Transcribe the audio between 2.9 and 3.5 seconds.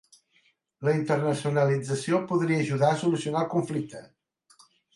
a solucionar